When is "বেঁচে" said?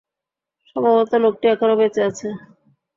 1.79-2.01